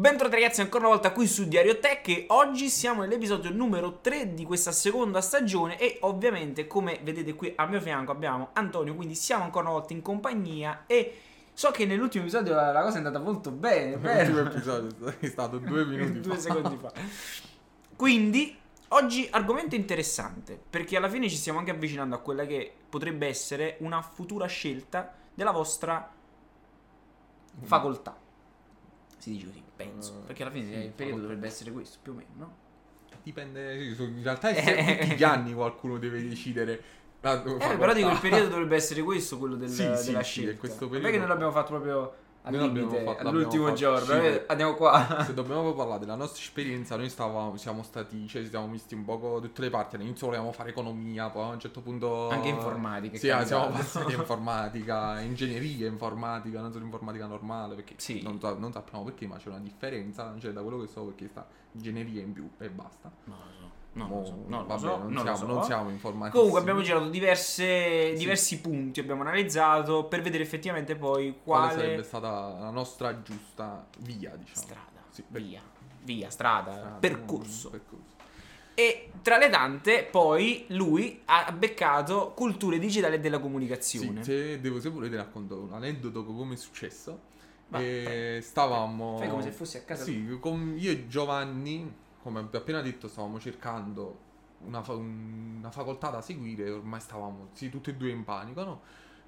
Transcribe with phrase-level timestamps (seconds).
[0.00, 4.32] Bentornati ragazzi ancora una volta qui su Diario Tech e oggi siamo nell'episodio numero 3
[4.32, 9.14] di questa seconda stagione e ovviamente come vedete qui al mio fianco abbiamo Antonio, quindi
[9.14, 11.20] siamo ancora una volta in compagnia e
[11.52, 14.32] so che nell'ultimo episodio la cosa è andata molto bene, vero?
[14.32, 16.40] L'ultimo episodio è stato due minuti due fa.
[16.40, 16.92] secondi fa.
[17.94, 18.56] Quindi
[18.88, 23.76] oggi argomento interessante perché alla fine ci stiamo anche avvicinando a quella che potrebbe essere
[23.80, 26.10] una futura scelta della vostra
[27.60, 28.16] facoltà.
[29.18, 30.20] Si dice così, penso.
[30.22, 32.56] Eh, Perché alla fine sì, il periodo dovrebbe essere questo, più o meno, no?
[33.22, 36.82] Dipende, sì, in realtà è tutti gli anni qualcuno deve decidere.
[37.20, 40.30] la- Eh, però dico, il periodo dovrebbe essere questo, quello del- Sì, sì, della sì,
[40.30, 40.50] scelta.
[40.52, 44.06] è questo Vabbè periodo- che noi l'abbiamo fatto proprio al Noi limite, all'ultimo giorno.
[44.06, 45.22] sì, eh, andiamo qua.
[45.24, 49.04] Se dobbiamo parlare della nostra esperienza, noi stavamo, siamo stati, cioè, ci siamo visti un
[49.04, 49.96] po' da tutte le parti.
[49.96, 52.30] All'inizio volevamo fare economia, poi a un certo punto.
[52.30, 53.18] Anche informatica.
[53.18, 58.22] Sì, ah, siamo passati a informatica, ingegneria informatica, non solo informatica normale, perché Sì.
[58.22, 61.46] non, non sappiamo perché, ma c'è una differenza, cioè da quello che so perché sta
[61.72, 63.10] ingegneria in più e basta.
[63.24, 65.46] Non lo so, lo vabbè, so, non, siamo, so.
[65.46, 66.36] non siamo informatici.
[66.36, 68.16] Comunque abbiamo girato diverse- Sì.
[68.18, 73.86] diversi punti, abbiamo analizzato per vedere effettivamente poi quale quale, sarebbe stata la nostra giusta
[73.98, 74.66] via, diciamo.
[74.66, 75.62] strada, Sì, per- via,
[76.02, 77.68] via, strada, strada, percorso.
[77.68, 78.18] mm, percorso.
[78.74, 84.24] E tra le tante poi lui ha beccato culture digitali della Sì, comunicazione.
[84.24, 87.28] se, devo, se volete racconto un aneddoto come è successo.
[87.68, 87.80] Va,
[88.40, 89.16] stavamo...
[89.18, 93.08] Fai come se fossi a casa Sì, con io e Giovanni, come abbiamo appena detto,
[93.08, 94.28] stavamo cercando
[94.66, 98.80] una, fa- una facoltà da seguire, ormai stavamo sì, tutti e due in panico, no?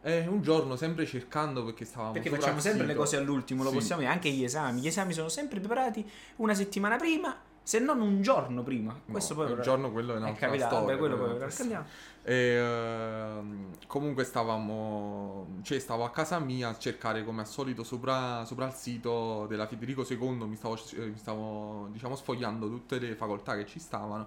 [0.02, 3.76] E un giorno, sempre cercando, perché stavamo Perché facciamo sempre le cose all'ultimo, lo Sì.
[3.76, 4.80] possiamo dire, anche gli esami.
[4.80, 8.92] Gli esami sono sempre preparati una settimana prima, se non un giorno prima.
[8.92, 10.86] No, Questo poi il però- giorno quello è è un'altra capitato, storia.
[10.86, 11.84] vabbè, quello poi è lo raccontiamo.
[12.24, 18.44] E, ehm, comunque stavamo, cioè stavo a casa mia a cercare come al solito sopra,
[18.44, 23.14] sopra il sito della Federico II, mi stavo, eh, mi stavo diciamo sfogliando tutte le
[23.14, 24.26] facoltà che ci stavano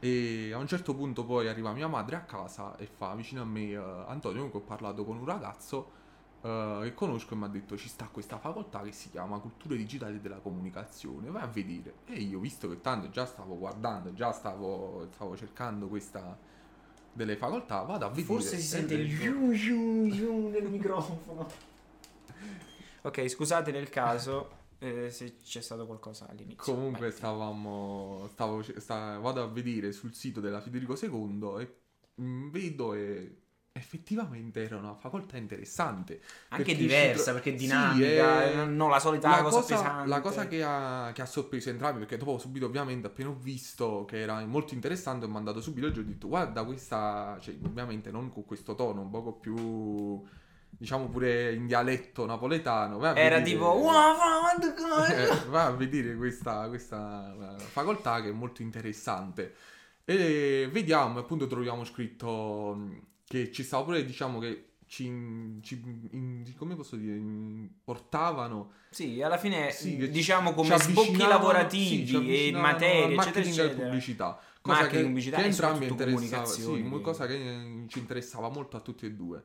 [0.00, 3.44] e a un certo punto poi arriva mia madre a casa e fa vicino a
[3.44, 6.02] me eh, Antonio comunque ho parlato con un ragazzo
[6.44, 9.76] eh, che conosco e mi ha detto ci sta questa facoltà che si chiama Culture
[9.76, 11.94] Digitali della Comunicazione, vai a vedere.
[12.04, 16.36] E io visto che tanto già stavo guardando, già stavo, stavo cercando questa
[17.14, 18.26] delle facoltà, vado a vedere.
[18.26, 21.48] Forse si sente il giù giù giù nel microfono.
[23.00, 26.74] ok, scusate nel caso eh, se c'è stato qualcosa all'inizio.
[26.74, 27.12] Comunque Vai.
[27.12, 31.76] stavamo, stavo, sta- vado a vedere sul sito della Federico II e
[32.20, 33.43] mm, vedo e
[33.76, 36.20] effettivamente era una facoltà interessante.
[36.50, 40.08] Anche diversa tro- perché è Sì, dinamica, è- non la solita la cosa, cosa, pesante.
[40.08, 44.04] la cosa che, ha, che ha sorpreso entrambi, perché dopo subito ovviamente appena ho visto
[44.04, 47.56] che era molto interessante ho mandato subito il gioco e ho detto guarda questa, cioè
[47.64, 50.22] ovviamente non con questo tono, un poco più
[50.70, 52.98] diciamo pure in dialetto napoletano.
[53.04, 53.72] Era vedere- tipo?
[55.06, 59.54] Eh, va a vedere questa, questa eh, facoltà che è molto interessante.
[60.04, 62.76] E vediamo, appunto, troviamo scritto
[63.42, 65.04] che ci stava pure, diciamo che ci,
[65.62, 67.18] ci- in- come posso dire,
[67.82, 73.82] portavano Sì, alla fine sì, diciamo ci come sbocchi lavorativi e materie, eccetera, e eccetera.
[73.88, 74.40] pubblicità.
[74.60, 78.80] Cosa Marketing, che, pubblicità che e entrambi interessava, sì, cosa che ci interessava molto a
[78.80, 79.44] tutti e due.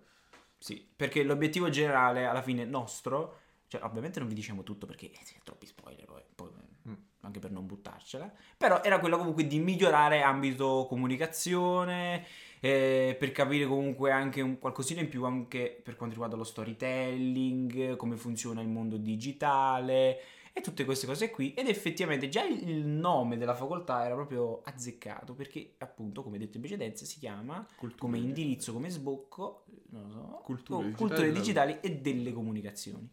[0.58, 5.20] Sì, perché l'obiettivo generale alla fine nostro, cioè ovviamente non vi diciamo tutto perché eh,
[5.44, 6.50] troppi spoiler poi, poi,
[6.88, 6.94] Mm.
[7.22, 12.26] anche per non buttarcela, però era quello comunque di migliorare ambito comunicazione,
[12.60, 17.96] eh, per capire comunque anche un qualcosina in più anche per quanto riguarda lo storytelling,
[17.96, 20.20] come funziona il mondo digitale
[20.52, 25.34] e tutte queste cose qui ed effettivamente già il nome della facoltà era proprio azzeccato
[25.34, 30.80] perché appunto come detto in precedenza si chiama Culture- come indirizzo, come sbocco, so, Culture
[30.80, 33.10] oh, digitali culture digitali e delle comunicazioni.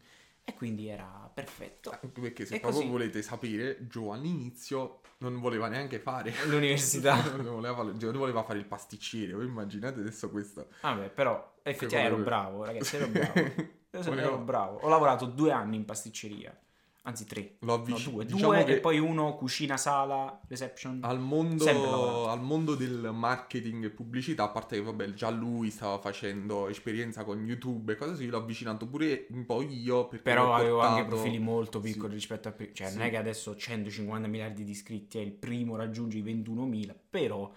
[0.49, 1.91] E quindi era perfetto.
[1.91, 2.91] Anche perché se E proprio così.
[2.91, 7.15] volete sapere, Gio all'inizio non voleva neanche fare L'università.
[7.35, 9.33] non, voleva fare, Gio voleva fare il pasticcere.
[9.33, 10.69] Voi immaginate adesso questo.
[10.81, 13.75] Vabbè, però effettivamente ero bravo, ragazzi, ero bravo.
[13.89, 14.77] Ero bravo.
[14.79, 16.55] Ho lavorato due anni in pasticceria.
[17.07, 17.55] Anzi, tre.
[17.59, 18.25] Lo No, avvic- due.
[18.25, 20.99] diciamo due e poi uno cucina, sala, reception.
[21.03, 25.99] al mondo, al mondo del marketing e pubblicità, a parte che vabbè, già lui stava
[25.99, 30.09] facendo esperienza con YouTube e cose così, l'ho avvicinato pure un po' io.
[30.21, 31.93] Però avevo anche profili molto Sì.
[31.93, 32.53] piccoli rispetto a.
[32.73, 33.07] Cioè, non Sì.
[33.07, 36.93] è che adesso 150 miliardi di iscritti è il primo, raggiunge i 21.000.
[37.09, 37.49] Però,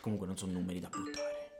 [0.00, 1.50] comunque, non sono numeri da buttare.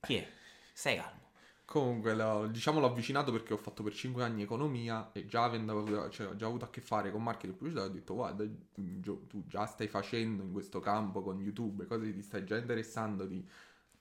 [0.00, 0.26] Chi è?
[0.72, 1.24] Stai calmo.
[1.66, 6.08] Comunque, l'ho- diciamo l'ho avvicinato perché ho fatto per 5 anni economia e già avendo
[6.10, 9.66] cioè, già avuto a che fare con marketing pubblicità, ho detto guarda, Gio, tu già
[9.66, 13.44] stai facendo in questo campo con YouTube, cose ti stai già interessando di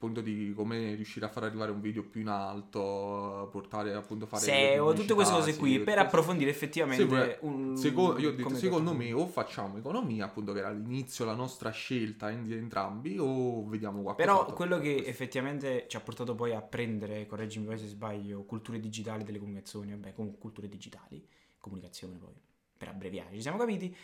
[0.06, 4.44] appunto di come riuscire a far arrivare un video più in alto, portare appunto fare
[4.44, 8.94] SEO, tutte queste cose qui per approfondire effettivamente pure- un Seco- io ho detto, secondo
[8.94, 13.66] me o facciamo economia, appunto che era all'inizio la nostra scelta in- di entrambi, o
[13.68, 14.28] vediamo qualcosa.
[14.28, 19.24] Però quello che effettivamente ci ha portato poi a prendere, correggimi se sbaglio, culture digitali
[19.24, 22.34] delle comunicazioni, vabbè, comunque culture digitali, comunicazione poi,
[22.78, 23.96] per abbreviare, ci siamo capiti,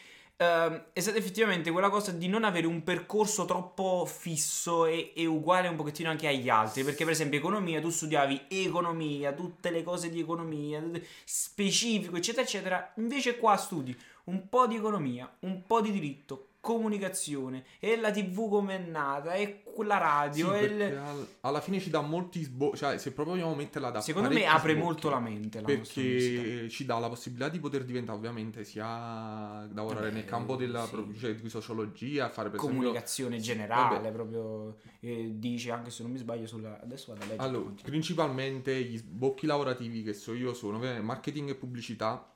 [0.42, 5.26] ehm, è stata effettivamente quella cosa di non avere un percorso troppo fisso e, e
[5.26, 9.84] uguale un pochettino anche agli altri, perché per esempio economia, tu studiavi economia, tutte le
[9.84, 10.84] cose di economia,
[11.24, 13.96] specifico, eccetera, eccetera, invece qua studi
[14.26, 19.34] un po' di economia, un po' di diritto, comunicazione, e la tv come è nata,
[19.34, 19.96] e la
[20.32, 23.90] Sì, radio, e il- alla fine ci dà molti sbocchi, cioè se proprio vogliamo metterla
[23.90, 27.60] da Secondo me apre sbocchi, molto la mente la perché ci dà la possibilità di
[27.60, 31.18] poter diventare ovviamente sia lavorare Vabbè, nel campo della sì.
[31.20, 36.20] cioè, di sociologia, fare per esempio comunicazione generale, proprio eh, dice anche se non mi
[36.20, 37.48] sbaglio sulla adesso vado a leggere.
[37.48, 37.90] Allora, continua.
[37.90, 42.32] principalmente gli sbocchi lavorativi che so io sono marketing e pubblicità,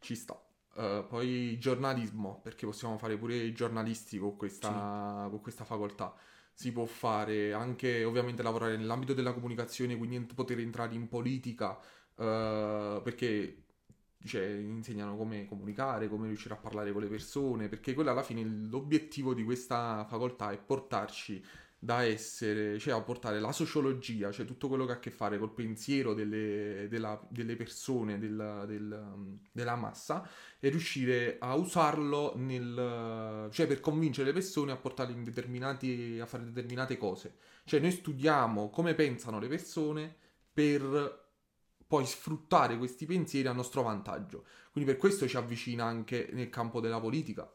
[0.00, 0.36] ci sta.
[0.74, 6.14] Eh, poi giornalismo, perché possiamo fare pure i giornalisti con questa, con questa facoltà.
[6.54, 11.78] Si può fare anche, ovviamente, lavorare nell'ambito della comunicazione, quindi poter entrare in politica,
[12.16, 13.64] eh, perché
[14.24, 18.42] cioè, insegnano come comunicare, come riuscire a parlare con le persone, perché quello alla fine
[18.44, 21.44] l'obiettivo di questa facoltà è portarci
[21.84, 25.36] da essere, cioè a portare la sociologia, cioè tutto quello che ha a che fare
[25.36, 30.24] col pensiero delle, della- delle persone, del- del- della massa,
[30.60, 36.26] e riuscire a usarlo nel, cioè per convincere le persone a portarli in determinati, a
[36.26, 37.34] fare determinate cose.
[37.64, 40.14] Cioè noi studiamo come pensano le persone
[40.52, 41.20] per
[41.86, 44.44] poi sfruttare questi pensieri a nostro vantaggio.
[44.70, 47.50] Quindi per questo ci avvicina anche nel campo della politica.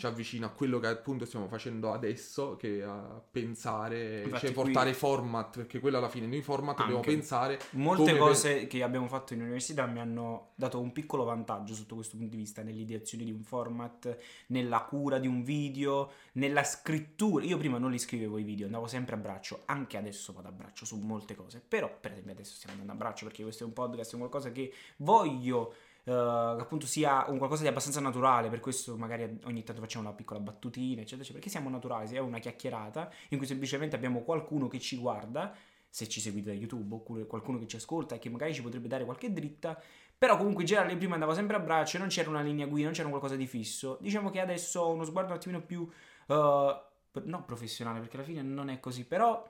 [0.00, 4.62] Ci avvicina a quello che appunto stiamo facendo adesso, che a pensare, Infatti cioè qui-
[4.62, 7.10] portare format, perché quello alla fine noi format dobbiamo Anche.
[7.10, 11.96] pensare Molte cose che abbiamo fatto in università mi hanno dato un piccolo vantaggio sotto
[11.96, 14.16] questo punto di vista, nell'ideazione di un format,
[14.46, 17.44] nella cura di un video, nella scrittura.
[17.44, 20.52] Io prima non li scrivevo i video, andavo sempre a braccio, anche adesso vado a
[20.52, 23.66] braccio su molte cose, però per esempio adesso stiamo andando a braccio perché questo è
[23.66, 25.74] un podcast, è qualcosa che voglio
[26.04, 30.14] eh, appunto sia un qualcosa di abbastanza naturale, per questo magari ogni tanto facciamo una
[30.14, 34.68] piccola battutina, eccetera, eccetera, perché siamo naturali, è una chiacchierata in cui semplicemente abbiamo qualcuno
[34.68, 35.54] che ci guarda,
[35.88, 38.88] se ci seguite da YouTube, oppure qualcuno che ci ascolta e che magari ci potrebbe
[38.88, 39.80] dare qualche dritta,
[40.16, 42.94] però comunque in generale prima andava sempre a braccio non c'era una linea guida, non
[42.94, 43.98] c'era qualcosa di fisso.
[44.00, 45.88] Diciamo che adesso ho uno sguardo un attimino più,
[46.26, 46.82] eh,
[47.24, 49.42] non professionale, perché alla fine non è così, però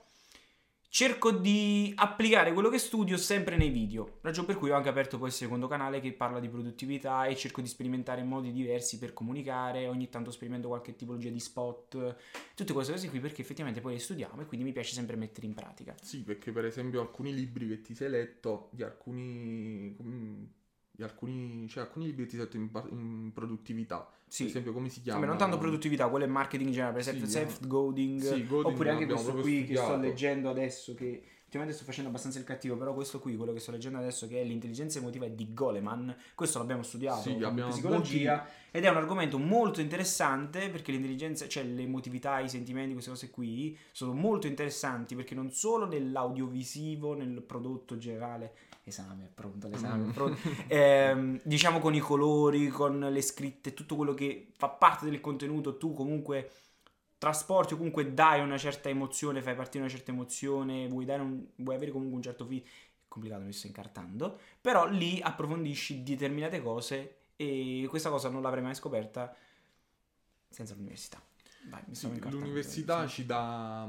[0.90, 4.18] cerco di applicare quello che studio sempre nei video.
[4.22, 7.36] Ragione per cui ho anche aperto poi il secondo canale che parla di produttività e
[7.36, 9.86] cerco di sperimentare modi diversi per comunicare.
[9.86, 12.16] Ogni tanto sperimento qualche tipologia di spot,
[12.56, 15.46] tutte queste cose qui perché effettivamente poi le studiamo e quindi mi piace sempre mettere
[15.46, 15.94] in pratica.
[16.02, 20.44] Sì, perché per esempio alcuni libri che ti sei letto, di alcuni, mm,
[21.02, 24.42] alcuni, cioè alcuni libri ti letto in, in produttività, Sì.
[24.44, 25.18] per esempio come si chiama?
[25.20, 28.72] Vabbè, non tanto produttività, quello è marketing in generale, per esempio Sì, self-goading, sì, Goding
[28.72, 30.00] oppure anche questo qui che sto studiato.
[30.00, 33.72] leggendo adesso, che ultimamente sto facendo abbastanza il cattivo, però questo qui, quello che sto
[33.72, 38.84] leggendo adesso, che è l'intelligenza emotiva di Goleman, questo l'abbiamo studiato Sì, abbiamo psicologia, ed
[38.84, 44.12] è un argomento molto interessante perché l'intelligenza, cioè l'emotività, i sentimenti, queste cose qui, sono
[44.12, 48.54] molto interessanti perché non solo nell'audiovisivo, nel prodotto generale,
[48.84, 53.96] esame, è pronto l'esame, è pronto, ehm, diciamo con i colori, con le scritte, tutto
[53.96, 56.50] quello che fa parte del contenuto, tu comunque
[57.18, 61.46] trasporti o comunque dai una certa emozione, fai partire una certa emozione, vuoi, dare un-
[61.56, 62.68] vuoi avere comunque un certo feed, è
[63.08, 68.74] complicato, mi sto incartando, però lì approfondisci determinate cose e questa cosa non l'avrei mai
[68.74, 69.34] scoperta
[70.48, 71.22] senza l'università.
[71.62, 73.86] Vai, Sì, l'università ci dà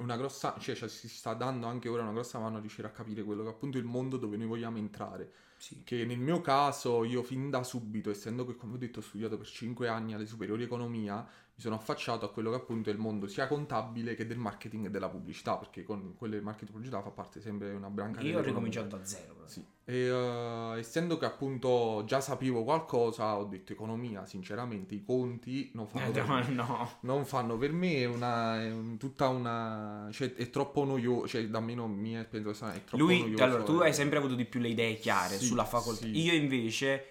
[0.00, 2.90] una grossa, cioè ci si sta dando anche ora una grossa mano a riuscire a
[2.90, 5.32] capire quello che è appunto il mondo dove noi vogliamo entrare.
[5.56, 5.82] Sì.
[5.84, 9.36] Che nel mio caso io fin da subito, essendo che come ho detto ho studiato
[9.36, 11.26] per 5 anni alle superiori economia,
[11.60, 14.86] mi sono affacciato a quello che appunto è il mondo sia contabile che del marketing
[14.86, 18.22] e della pubblicità, perché con quelle del marketing e pubblicità fa parte sempre una branca
[18.22, 19.34] Io ho ricominciato da zero.
[19.34, 19.46] proprio.
[19.50, 25.70] Sì, e eh, essendo che appunto già sapevo qualcosa, ho detto economia, sinceramente i conti
[25.74, 26.48] non fanno Eh, per me.
[26.48, 26.90] no, no.
[27.02, 30.08] Non fanno per me, è, una, è un- tutta una...
[30.12, 33.20] cioè è troppo noioso, cioè da me non mi è, penso che è troppo Lui,
[33.20, 33.42] noioso.
[33.44, 33.84] allora, tu eh.
[33.86, 36.06] hai sempre avuto di più le idee chiare Sì, sulla facoltà.
[36.06, 36.18] sì.
[36.22, 37.04] Io invece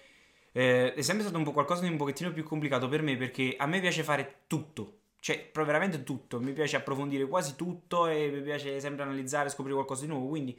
[0.52, 3.54] eh, è sempre stato un po' qualcosa di un pochettino più complicato per me perché
[3.56, 4.98] a me piace fare tutto.
[5.20, 6.40] Cioè, veramente tutto.
[6.40, 10.28] Mi piace approfondire quasi tutto e mi piace sempre analizzare, scoprire qualcosa di nuovo.
[10.28, 10.58] Quindi,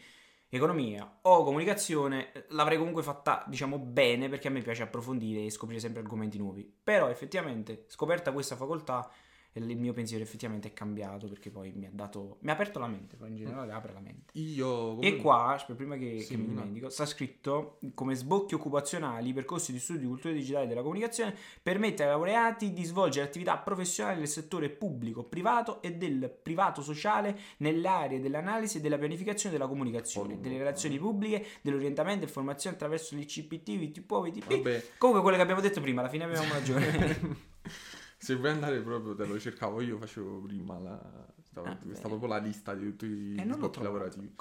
[0.50, 5.50] economia o comunicazione eh, l'avrei comunque fatta, diciamo, bene perché a me piace approfondire e
[5.50, 6.72] scoprire sempre argomenti nuovi.
[6.84, 9.10] Però, effettivamente, scoperta questa facoltà,
[9.54, 12.80] e il mio pensiero effettivamente è cambiato perché poi mi ha dato mi ha aperto
[12.80, 14.32] la mente poi in generale apre la mente.
[14.40, 15.00] Io...
[15.02, 19.72] e qua aspetta, prima che, Sì, che mi dimentico sta scritto come sbocchi occupazionali percorsi
[19.72, 24.20] di studio di cultura digitale e della comunicazione permette ai laureati di svolgere attività professionali
[24.20, 29.68] nel settore pubblico privato e del privato sociale nelle aree dell'analisi e della pianificazione della
[29.68, 35.44] comunicazione Oh, delle relazioni pubbliche dell'orientamento e informazione attraverso l'ICPT VTP VTP comunque quello che
[35.44, 37.50] abbiamo detto prima alla fine avevamo ragione
[38.22, 41.34] se vuoi andare proprio te lo cercavo io, facevo prima la...
[41.42, 44.36] Stavo, Ah, questa proprio la lista di tutti i e sbocchi trovato lavorativi.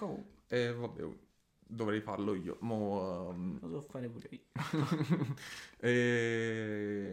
[0.46, 1.02] E vabbè,
[1.70, 2.56] dovrei farlo io.
[2.60, 4.40] Mo, ehm, lo so fare pure io
[5.80, 7.12] e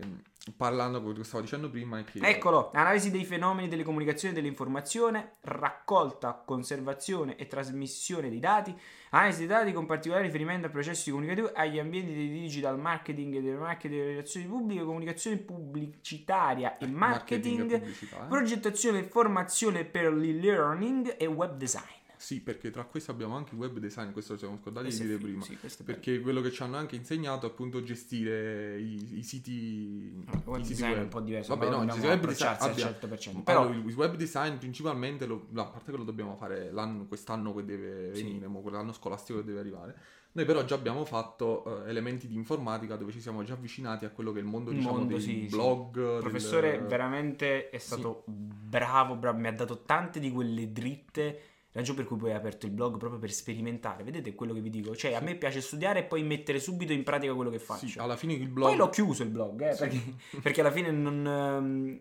[0.55, 5.37] parlando quello che stavo dicendo prima che Eccolo, analisi dei fenomeni delle comunicazioni e dell'informazione,
[5.41, 8.75] raccolta, conservazione e trasmissione dei dati,
[9.09, 13.41] analisi dei dati con particolare riferimento a processi comunicativi, agli ambienti di digital marketing e
[13.41, 18.27] delle marketing delle relazioni pubbliche, comunicazione pubblicitaria e marketing, e pubblicità, eh.
[18.27, 22.05] progettazione e formazione per l'e-learning e web design.
[22.17, 25.07] Sì, perché tra questi abbiamo anche il web design, questo lo siamo scordati di Questo
[25.07, 25.43] dire prima.
[25.43, 25.83] sì.
[25.83, 30.41] Perché quello che ci hanno anche insegnato è appunto gestire i, i siti, No, il
[30.45, 31.03] web i siti design è web.
[31.03, 33.43] un po' diverso, Vabbè, no, il web design al abbia- 100%.
[33.43, 37.63] Però il web design principalmente, lo, a parte che lo dobbiamo fare l'anno, quest'anno che
[37.65, 38.23] deve Sì.
[38.23, 39.95] venire, mo, quell'anno scolastico che deve arrivare.
[40.33, 44.09] Noi però già abbiamo fatto eh, elementi di informatica dove ci siamo già avvicinati a
[44.09, 45.55] quello che è il mondo, Il diciamo, mondo, dei sì, sì.
[45.55, 45.95] blog.
[45.97, 51.39] Il del- professore veramente è stato bravo, bravo, mi ha dato tante di quelle dritte,
[51.77, 54.69] ragione per cui poi ha aperto il blog proprio per sperimentare, vedete quello che vi
[54.69, 54.95] dico?
[54.95, 55.23] Cioè a Sì.
[55.23, 57.87] me piace studiare e poi mettere subito in pratica quello che faccio.
[57.87, 58.67] Sì, alla fine il blog...
[58.69, 59.79] Poi l'ho chiuso il blog, eh, Sì.
[59.79, 60.01] perché,
[60.41, 61.25] perché alla fine non...
[61.27, 61.97] ehm,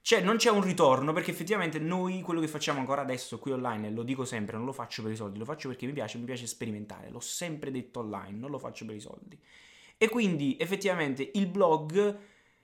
[0.00, 3.90] Cioè, non c'è un ritorno perché effettivamente noi quello che facciamo ancora adesso qui online,
[3.90, 6.24] lo dico sempre, non lo faccio per i soldi, lo faccio perché mi piace, mi
[6.24, 9.36] piace sperimentare, l'ho sempre detto online, non lo faccio per i soldi.
[9.98, 12.16] E quindi effettivamente il blog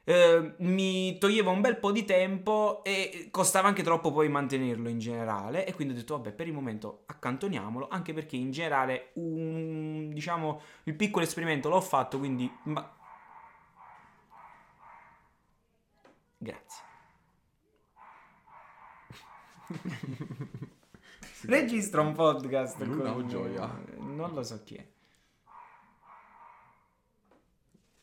[0.04, 4.98] eh, mi toglieva un bel po' di tempo e costava anche troppo poi mantenerlo in
[4.98, 10.10] generale e quindi ho detto vabbè per il momento accantoniamolo anche perché in generale un
[10.12, 12.92] diciamo il piccolo esperimento l'ho fatto quindi ma-
[16.36, 16.82] grazie
[21.46, 23.80] registra un podcast con- Gioia?
[23.98, 24.86] non lo so chi è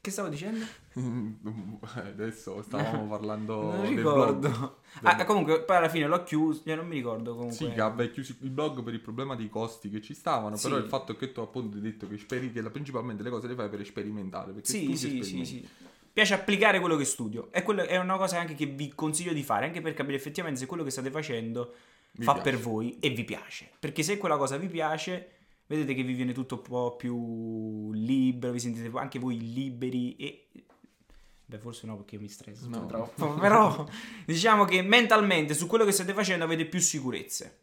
[0.01, 0.65] che stavo dicendo?
[1.94, 4.72] Adesso stavamo parlando non del ricordo blog.
[5.01, 8.36] Ah, comunque poi alla fine l'ho chiuso non mi ricordo comunque Sì, che abbia chiuso
[8.41, 10.68] il blog per il problema dei costi che ci stavano, Sì.
[10.68, 13.48] però il fatto è che tu appunto hai detto che, speri, che principalmente le cose
[13.48, 15.68] le fai per sperimentare, perché Sì, sì, sì, sì.
[16.12, 17.50] Piace applicare quello che studio.
[17.51, 20.60] E quello è una cosa anche che vi consiglio di fare, anche per capire effettivamente
[20.60, 21.74] se quello che state facendo
[22.13, 22.50] Mi fa piace.
[22.50, 23.70] per voi e vi piace.
[23.79, 25.29] Perché se quella cosa vi piace,
[25.70, 30.48] vedete che vi viene tutto un po' più libero, vi sentite anche voi liberi e...
[31.46, 32.88] Beh, forse no perché io mi stresso No.
[32.88, 33.88] troppo, però
[34.26, 37.60] diciamo che mentalmente su quello che state facendo avete più sicurezze.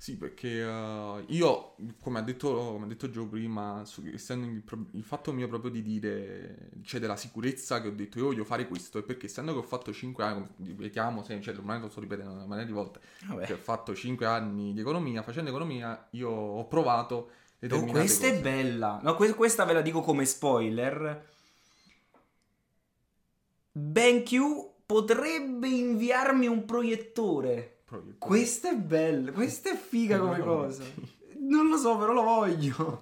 [0.00, 4.62] Sì, perché eh, io, come ha detto, come ha detto Joe prima, su- essendo il,
[4.62, 8.44] pro- il fatto mio proprio di dire, c'è della sicurezza che ho detto io voglio
[8.44, 11.88] fare questo, è perché essendo che ho fatto 5 anni, ripetiamo, se- cioè, ormai lo
[11.88, 13.44] sto ripetendo una maniera di volte, Vabbè.
[13.44, 17.30] che ho fatto 5 anni di economia, facendo economia io ho provato
[17.70, 18.40] Oh, questa è cose.
[18.40, 19.00] bella.
[19.02, 21.26] No, que- questa ve la dico come spoiler.
[23.72, 24.34] BenQ
[24.84, 27.77] potrebbe inviarmi un proiettore.
[27.88, 28.18] Proiettore.
[28.18, 30.84] Questa è bella, questa è figa come cosa.
[31.38, 33.00] Non lo so, però lo voglio.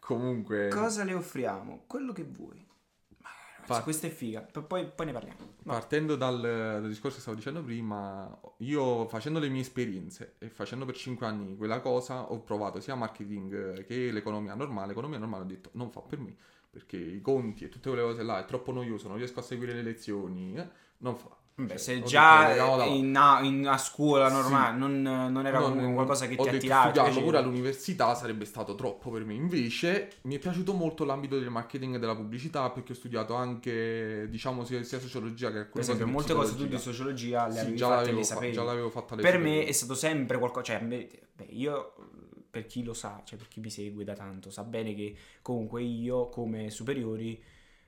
[0.00, 0.68] Comunque...
[0.68, 1.84] Cosa le offriamo?
[1.86, 2.66] Quello che vuoi.
[3.68, 4.40] Ma questa è figa.
[4.40, 5.38] Poi, poi ne parliamo.
[5.62, 5.72] No.
[5.72, 10.84] Partendo dal, dal discorso che stavo dicendo prima, io facendo le mie esperienze e facendo
[10.84, 14.88] per 5 anni quella cosa, ho provato sia marketing che l'economia normale.
[14.88, 16.34] L'economia normale ho detto non fa per me,
[16.68, 19.72] perché i conti e tutte quelle cose là è troppo noioso, non riesco a seguire
[19.72, 21.44] le lezioni, eh, non fa.
[21.58, 24.34] Beh, Cioè, se ho detto, già in, a, in- a scuola Sì.
[24.34, 26.82] normale non, non era Non- qualcosa che ti attirava.
[26.82, 29.32] ti studiarlo pure all'università sarebbe stato troppo per me.
[29.32, 34.26] Invece mi è piaciuto molto l'ambito del marketing e della pubblicità perché ho studiato anche,
[34.28, 37.76] diciamo, sia, sia sociologia che Per esempio, molte cose tu di sociologia le Sì, avevi
[37.76, 39.68] già fatte le fa- già l'avevo fatta alle Per me superiori.
[39.70, 40.64] è stato sempre qualcosa.
[40.64, 41.94] Cioè, beh, beh, io,
[42.50, 45.82] per chi lo sa, cioè per chi mi segue da tanto, sa bene che comunque
[45.82, 47.42] io, come superiori,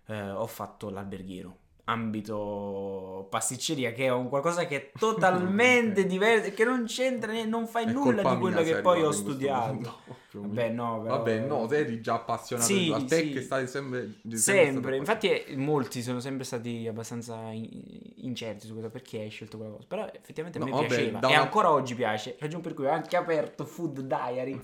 [0.06, 1.58] eh, ho fatto l'alberghiero.
[1.88, 7.66] Ambito pasticceria, che è un qualcosa che è totalmente diverso, che non c'entra, né- non
[7.66, 9.96] fa È nulla di quello che poi ho questo studiato.
[10.30, 11.16] Vabbè, no, però...
[11.16, 13.30] Vabbè, no, te eri già appassionato Sì, a te sì.
[13.32, 14.12] che stai sempre...
[14.22, 17.68] sempre Sempre, infatti eh, molti sono sempre stati abbastanza in-
[18.16, 21.40] incerti su cosa perché hai scelto quella cosa, però effettivamente No, vabbè, piaceva e una-
[21.40, 24.60] ancora oggi piace, ragione per cui ho anche aperto Food Diary,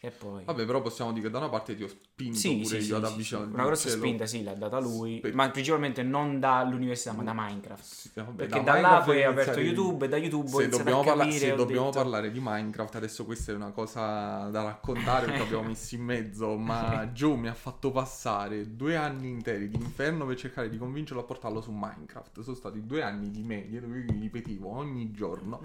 [0.00, 0.44] Che poi...
[0.44, 2.82] Vabbè, però possiamo dire che da una parte ti ho spinto Sì, pure sì, io
[2.82, 3.34] sì, ad sì.
[3.34, 8.10] Una grossa spinta, sì, l'ha data lui, Per- ma principalmente non dall'università, ma da Minecraft.
[8.14, 11.38] Vabbè, Perché da là poi hai aperto YouTube e da YouTube Se dobbiamo, parla- capire,
[11.50, 15.64] se dobbiamo detto- parlare di Minecraft, adesso questa è una cosa da raccontare perché abbiamo
[15.68, 20.36] messo in mezzo, ma Joe mi ha fatto passare due anni interi di inferno per
[20.36, 22.40] cercare di convincerlo a portarlo su Minecraft.
[22.40, 25.60] Sono stati due anni di media dove io gli ripetivo ogni giorno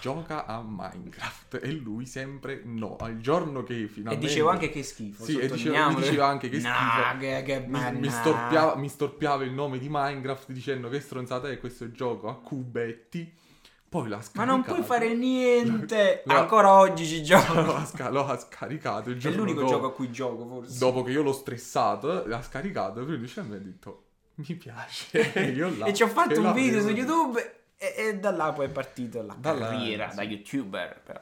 [0.00, 2.94] gioca a Minecraft e lui sempre no.
[3.00, 4.26] Al giorno che E finalmente...
[4.26, 5.24] dicevo anche che schifo.
[5.24, 7.18] Sì, e dicevo, diceva anche che Nah, schifo.
[7.18, 11.48] che, che Mi, ma mi storpiava, mi storpiava il nome di Minecraft dicendo che stronzata
[11.50, 13.42] è questo gioco a cubetti.
[13.88, 14.50] Poi l'ha Ma scaricato.
[14.56, 16.22] non puoi fare niente.
[16.26, 17.58] Lo- Ancora oggi ci gioco.
[17.74, 20.78] ha sca- lo ha scaricato il È giorno l'unico dopo, gioco a cui gioco, forse.
[20.78, 24.02] dopo che io l'ho stressato, l'ha scaricato e lui dice a me ha detto
[24.36, 25.32] mi piace.
[25.32, 26.88] E io là, e ci ho fatto un video su.
[26.88, 30.16] YouTube e, e da là poi è partita la Da là, carriera sì.
[30.16, 31.00] da youtuber.
[31.04, 31.20] Però.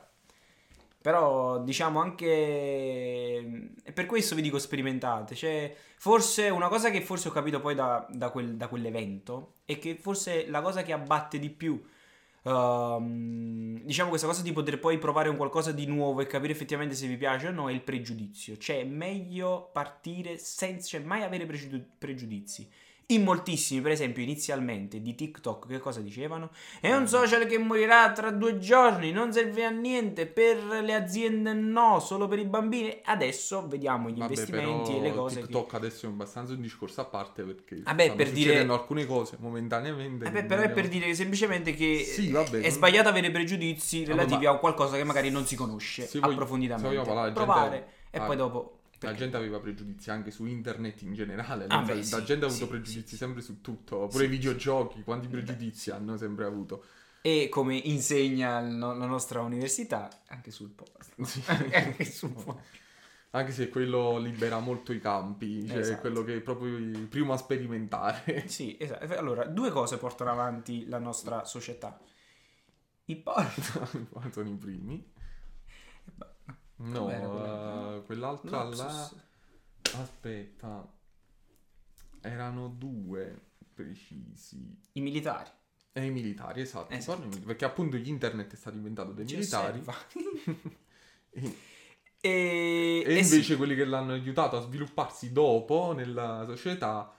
[1.02, 2.26] Però diciamo anche...
[3.82, 5.34] E per questo vi dico sperimentate.
[5.34, 9.78] Cioè, forse una cosa che forse ho capito poi da, da quel- da quell'evento è
[9.78, 11.82] che forse la cosa che abbatte di più...
[12.44, 16.94] ehm, diciamo questa cosa di poter poi provare un qualcosa di nuovo e capire effettivamente
[16.94, 18.56] se vi piace o no è il pregiudizio.
[18.56, 22.70] Cioè, è meglio partire senza cioè, mai avere pregiud- pregiudizi.
[23.12, 26.50] In moltissimi, per esempio, inizialmente di TikTok, che cosa dicevano?
[26.80, 31.52] È un social che morirà tra due giorni, non serve a niente, per le aziende
[31.52, 33.00] no, solo per i bambini.
[33.04, 35.40] Adesso vediamo gli Vabbè, investimenti e le cose.
[35.40, 39.04] che- TikTok adesso è abbastanza un discorso a parte perché Vabbè, stanno per dire- alcune
[39.06, 40.24] cose momentaneamente.
[40.24, 44.04] Vabbè, non però è per dire semplicemente che Sì, vabbè, è non- sbagliato avere pregiudizi
[44.04, 46.88] Vabbè, relativi ma- a qualcosa che magari non si conosce Se voglio- approfonditamente.
[46.88, 48.76] se vogliamo parlare, la Provare gente- e ah, poi dopo...
[49.06, 51.66] La perché- gente aveva pregiudizi anche su internet in generale.
[51.68, 54.06] Ah, nel beh, la sì, gente ha avuto sì, pregiudizi sì, sempre su tutto.
[54.08, 56.84] Pure i videogiochi, quanti pregiudizi hanno sempre avuto.
[57.22, 60.94] E come insegna no- la nostra università, anche sul porno.
[61.72, 62.60] Anche sul porno.
[63.34, 66.00] Anche se quello libera molto i campi, cioè Esatto.
[66.00, 68.44] quello che è proprio il primo a sperimentare.
[68.48, 69.16] Sì, esatto.
[69.16, 71.98] Allora, due cose portano avanti la nostra società.
[73.06, 73.50] I porno.
[74.30, 75.10] Sono i primi.
[76.82, 77.94] No, quella?
[77.96, 78.68] eh, quell'altra là.
[78.68, 79.16] Lapsus.
[79.94, 80.92] Aspetta,
[82.20, 83.40] erano due
[83.74, 84.78] precisi.
[84.92, 85.50] I militari.
[85.92, 86.92] E i militari, esatto.
[86.92, 87.28] Esatto.
[87.44, 89.82] Perché appunto internet è stato inventato dai Ci militari.
[92.24, 97.12] E, e e e sì, invece quelli che l'hanno aiutato a svilupparsi dopo nella società.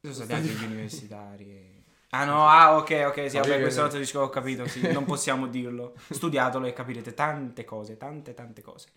[0.00, 1.73] sono stati anche gli universitari.
[2.14, 5.04] Ah no, ah ok, ok, sì, vabbè, questo che- altro discorso ho capito, sì, non
[5.04, 5.94] possiamo dirlo.
[6.10, 8.88] Studiatelo e capirete tante cose, tante tante cose.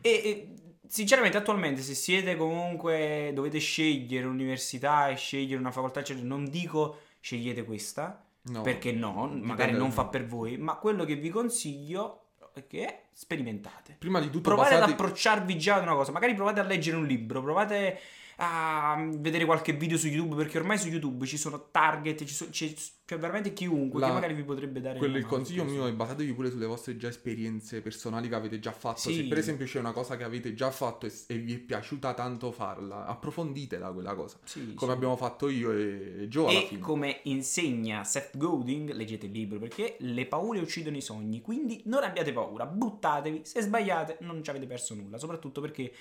[0.00, 0.48] E, e,
[0.86, 7.00] sinceramente attualmente se siete comunque, dovete scegliere un'università e scegliere una facoltà, eccetera, non dico
[7.20, 12.28] scegliete questa, No, perché no, magari non fa per voi, ma quello che vi consiglio
[12.54, 13.96] è che sperimentate.
[13.98, 16.96] Prima di tutto Provate ad basate- approcciarvi già ad una cosa, magari provate a leggere
[16.96, 17.98] un libro, provate
[18.42, 22.48] a vedere qualche video su YouTube, perché ormai su YouTube ci sono target, ci so-
[22.48, 22.72] c'è,
[23.04, 26.32] c'è veramente chiunque La- che magari vi potrebbe dare Quello il consiglio mio è basatevi
[26.32, 29.00] pure sulle vostre già esperienze personali che avete già fatto.
[29.00, 29.14] Sì.
[29.14, 32.14] Se per esempio c'è una cosa che avete già fatto e, e vi è piaciuta
[32.14, 34.38] tanto farla, approfonditela quella cosa.
[34.44, 34.96] Sì, Come sì.
[34.96, 36.80] abbiamo fatto io e Joe alla E fine.
[36.80, 42.04] come insegna Seth Godin, leggete il libro perché le paure uccidono i sogni, quindi non
[42.04, 45.92] abbiate paura, buttatevi, se sbagliate non ci avete perso nulla, soprattutto perché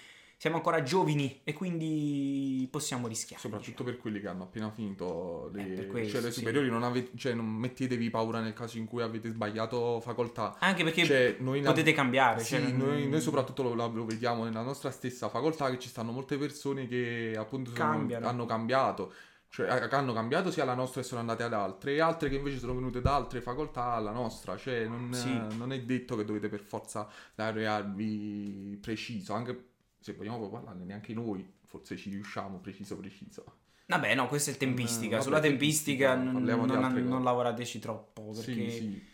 [0.42, 3.42] siamo ancora giovani e quindi possiamo rischiare.
[3.42, 6.40] Soprattutto per quelli che hanno appena finito le, Eh, questo, cioè, le sì.
[6.40, 10.54] superiori, non, avete, cioè, non mettetevi paura nel caso in cui avete sbagliato facoltà.
[10.54, 10.72] diciamo.
[10.72, 12.40] Anche perché Cioè, noi potete cambiare.
[12.40, 15.90] Sì, cioè, noi, non- noi soprattutto lo, lo vediamo nella nostra stessa facoltà che ci
[15.90, 19.12] stanno molte persone che appunto sono- hanno cambiato.
[19.52, 22.60] Cioè, hanno cambiato sia la nostra e sono andate ad altre, e altre che invece
[22.60, 24.56] sono venute da altre facoltà alla nostra.
[24.56, 25.38] Cioè, non, Sì.
[25.58, 29.69] non è detto che dovete per forza laurearvi preciso, anche
[30.00, 33.44] se vogliamo proprio parlarne, neanche noi forse ci riusciamo preciso preciso.
[33.86, 35.12] Vabbè, no, questa è tempistica.
[35.18, 38.32] vabbè, Sulla tempistica, tempistica, non, non- non lavorateci troppo.
[38.36, 39.08] Perché Sì, sì.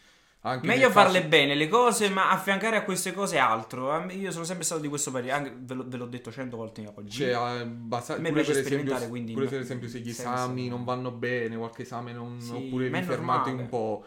[0.45, 4.05] Meglio nel caso- farle bene le cose, ma affiancare a queste cose altro.
[4.11, 7.17] Io sono sempre stato di questo parere, anche ve, ve l'ho detto cento volte oggi.
[7.17, 10.13] Cioè, eh, basa- A me pure, piace per esempio, quindi pure per esempio se gli
[10.13, 13.61] senza- esami non vanno bene, qualche esame non, Sì, oppure vi fermate normale.
[13.63, 14.05] un po',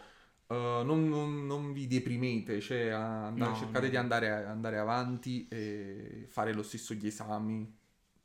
[0.49, 3.91] eh, non, non- non vi deprimete, cioè andare- No, cercate no.
[3.91, 7.78] di andare, andare avanti e fare lo stesso gli esami.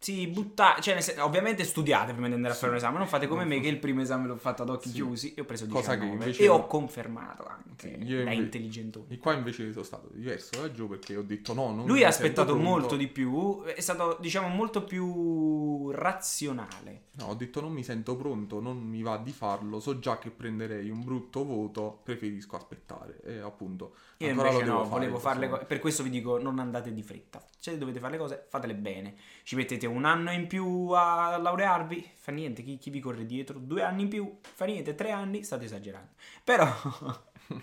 [0.04, 0.76] Sì, butta...
[0.82, 2.98] Cioè, sen- ovviamente studiate prima di andare a fare un esame.
[2.98, 4.96] Non fate come me che il primo esame l'ho fatto ad occhi Sì.
[4.96, 8.34] chiusi e ho preso Cosa che 19 invece e ho confermato anche Sì, da inve-
[8.34, 9.06] intelligentone.
[9.08, 12.10] E qua invece sono stato diverso da Gio perché ho detto no, non Lui ha
[12.10, 17.04] aspettato molto di più, è stato diciamo molto più razionale.
[17.13, 20.32] No, ho detto non mi sento pronto, non mi va di farlo, so già che
[20.32, 23.22] prenderei un brutto voto, preferisco aspettare.
[23.24, 23.94] E appunto,
[24.26, 25.66] Io ancora invece no, fare, volevo fare le cose.
[25.66, 27.44] Per questo vi dico: non andate di fretta.
[27.58, 29.16] Se dovete fare le cose, fatele bene.
[29.44, 32.64] Ci mettete un anno in più a laurearvi, fa niente.
[32.64, 33.60] Chi, chi vi corre dietro?
[33.60, 34.96] Due anni in più, fa niente.
[34.96, 36.12] Tre anni, state esagerando.
[36.44, 36.66] Però,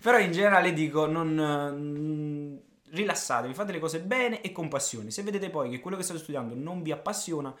[0.00, 1.72] però in generale dico: non.
[1.74, 2.56] mm,
[2.94, 5.10] rilassatevi, fate le cose bene e con passione.
[5.10, 7.54] Se vedete poi che quello che state studiando non vi appassiona,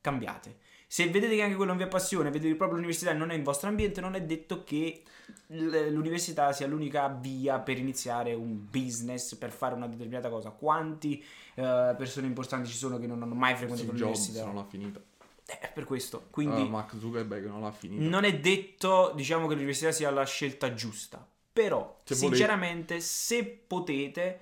[0.00, 0.58] cambiate.
[0.92, 3.44] Se vedete che anche quello non vi appassiona, vedete che proprio l'università non è il
[3.44, 5.04] vostro ambiente, non è detto che
[5.46, 10.50] l'università sia l'unica via per iniziare un business, per fare una determinata cosa.
[10.50, 11.24] Quanti
[11.54, 14.44] eh, persone importanti ci sono che non hanno mai frequentato Jobs l'università?
[14.44, 15.00] non l'ha finita.
[15.46, 16.26] Eh, per questo.
[16.28, 18.02] Quindi Uh, Mark Zuckerberg non l'ha finita.
[18.02, 21.24] non è detto, diciamo, che l'università sia la scelta giusta.
[21.52, 24.40] Però, Se sinceramente, se potete,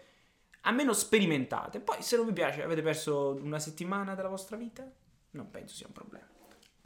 [0.63, 1.81] almeno sperimentate.
[1.81, 4.91] Poi, se non vi piace, avete perso una settimana della vostra vita?
[5.33, 6.37] Non penso sia un problema.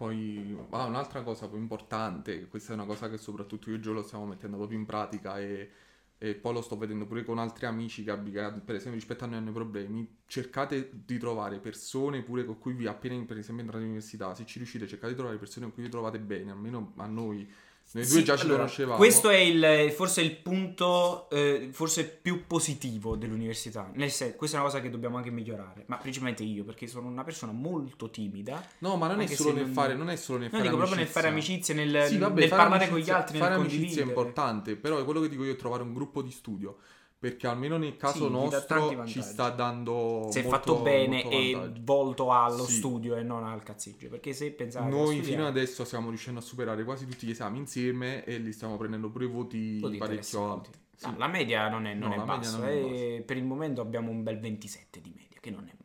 [0.02, 3.92] Poi, ah, un'altra cosa più importante, questa è una cosa che soprattutto io e Gio
[3.92, 5.70] lo stiamo mettendo proprio in pratica e,
[6.18, 9.36] e poi lo sto vedendo pure con altri amici che, per esempio rispetto a noi
[9.36, 14.34] hanno problemi, cercate di trovare persone pure con cui vi appena per esempio entrate all'università,
[14.34, 17.48] se ci riuscite cercate di trovare persone con cui vi trovate bene, almeno a noi,
[17.94, 18.96] noi due Sì, già ci allora, conoscevamo.
[18.96, 23.90] Questo è il, forse il punto eh, forse più positivo dell'università.
[23.94, 25.84] Nel senso, questa è una cosa che dobbiamo anche migliorare.
[25.88, 28.66] Ma principalmente io, perché sono una persona molto timida.
[28.78, 30.76] No, ma non è solo nel non- fare, non è solo nel Non fare dico
[30.80, 31.74] proprio nel fare amicizia.
[31.74, 34.76] amicizie, nel, Sì, vabbè, nel parlare con gli amicizia- altri, nel fare amicizia è importante,
[34.76, 36.78] però è quello che dico io, trovare un gruppo di studio,
[37.22, 42.32] perché almeno nel caso Sì, nostro ci sta dando Se molto- fatto bene e volto
[42.32, 42.72] allo Sì.
[42.78, 44.08] studio e non al cazzeggio.
[44.08, 48.24] Perché se pensate Noi fino adesso stiamo riuscendo a superare quasi tutti gli esami insieme
[48.24, 50.70] e li stiamo prendendo pure voti voti parecchio alti.
[50.72, 51.16] No, Sì.
[51.16, 52.56] la media non è, non No, è media bassa.
[52.58, 55.72] non è e per il momento abbiamo un bel 27 di media, che non è.
[55.80, 55.81] No,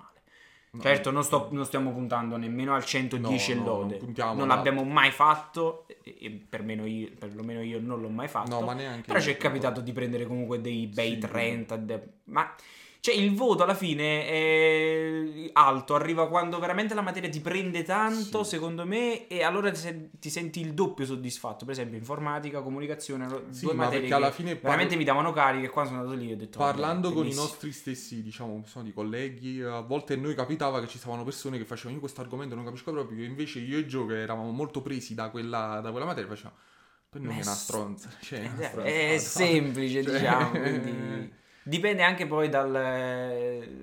[0.81, 3.89] Certo, non, sto- non stiamo puntando nemmeno al 110 No, e no, lode.
[3.91, 4.55] non puntiamo non là.
[4.55, 8.49] l'abbiamo mai fatto, e, permeno io, perlomeno io non l'ho mai fatto.
[8.59, 11.17] No, ma neanche Però ci è capitato di prendere comunque dei bei Sì.
[11.19, 11.75] 30.
[11.77, 12.53] de- ma
[12.99, 18.43] cioè, il voto alla fine è alto, arriva quando veramente la materia ti prende tanto,
[18.43, 18.49] Sì.
[18.51, 21.63] secondo me, e allora ti, sen- ti senti il doppio soddisfatto.
[21.65, 25.31] Per esempio, informatica, comunicazione, Sì, due ma materie che alla fine par- veramente mi davano
[25.31, 25.65] cariche.
[25.65, 26.57] E quando sono andato lì ho detto...
[26.57, 30.97] Parlando con i nostri stessi, diciamo, di colleghi, a volte a noi capitava che ci
[30.97, 34.21] stavano persone che facevano io questo argomento non capisco proprio, invece io e Gio che
[34.21, 36.55] eravamo molto presi da quella, da quella materia facevamo
[37.09, 38.83] per noi è una s- stronza, cioè, è una Eh, stronzata.
[38.89, 40.49] È semplice, Cioè- diciamo.
[40.59, 41.33] Quindi
[41.67, 42.71] dipende anche poi dal,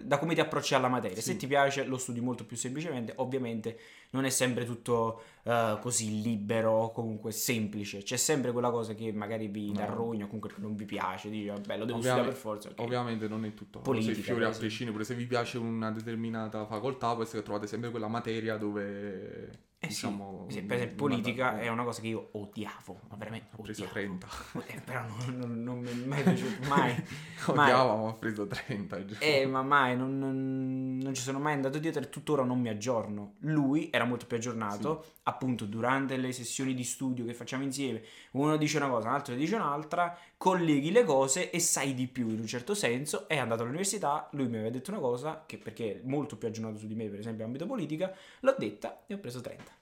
[0.02, 1.16] da come ti approcci alla materia.
[1.16, 1.36] Se Sì.
[1.36, 3.12] ti piace, lo studi molto più semplicemente.
[3.16, 3.78] Ovviamente
[4.10, 8.02] non è sempre tutto eh, così libero o comunque semplice.
[8.02, 9.72] C'è sempre quella cosa che magari vi No.
[9.74, 11.28] dà rogno, comunque non vi piace.
[11.30, 12.68] Dici, vabbè, lo devo Ovviamente- studiare per forza.
[12.70, 12.80] ok.
[12.80, 15.90] Ovviamente non è tutto Politica, se fiore per a prescindere, pure se vi piace una
[15.90, 19.50] determinata facoltà, che trovate sempre quella materia dove
[19.84, 23.48] Eh diciamo sì, sì, per esempio, politica è una cosa che io odiavo, ma veramente
[23.56, 24.18] ho preso odiavo.
[24.18, 24.28] 30.
[24.66, 26.92] Eh, però non, non- non mi è mai piaciuto, mai.
[27.46, 29.04] Odiavo, ma ho preso 30.
[29.04, 29.20] giuro.
[29.20, 33.34] Eh, ma mai, non, non- ci sono mai andato dietro e tuttora non mi aggiorno.
[33.40, 38.02] Lui era molto più aggiornato, appunto, durante le sessioni di studio che facciamo insieme.
[38.32, 42.28] Uno dice una cosa, un altro dice un'altra, colleghi le cose e sai di più
[42.30, 43.28] in un certo senso.
[43.28, 46.78] È andato all'università, lui mi aveva detto una cosa, che perché è molto più aggiornato
[46.78, 49.73] su di me, per esempio, in ambito politica, l'ho detta e ho preso 30.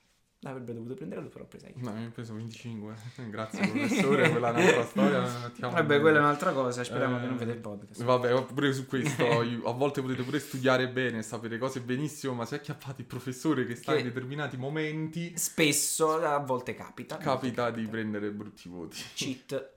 [0.44, 1.74] L'avrebbe dovuto prendere lui, però ho presa io.
[1.76, 2.94] No, io ho preso 25.
[3.30, 5.20] Grazie professore, quella è un'altra storia.
[5.44, 8.02] mettiamo- Vabbè, quella è un'altra cosa, speriamo Eh, che non vede il podcast.
[8.02, 12.56] Vabbè, pure su questo, a volte potete pure studiare bene, sapere cose benissimo, ma se
[12.56, 17.14] acchiappate il professore che sta Che- in determinati momenti, Spesso, a volte capita.
[17.14, 19.00] a volte capita di prendere brutti voti.
[19.14, 19.70] cheat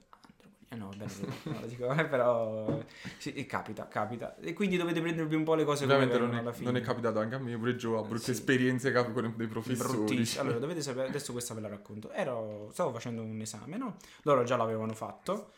[0.69, 2.80] eh no, non lo dico, eh, però
[3.17, 4.36] sì, eh, capita, capita.
[4.38, 6.71] E quindi dovete prendervi un po' le cose Ovviamente come non vengono è, alla fine.
[6.71, 8.32] non è capitato anche a me, pure Gio ha brutte Sì.
[8.32, 9.97] esperienze cap- con dei professori.
[9.97, 10.41] Bruttissimo.
[10.41, 12.12] Allora, dovete sapere, adesso questa ve la racconto.
[12.12, 13.97] Ero, stavo facendo un esame, no?
[14.23, 15.51] Loro già l'avevano fatto.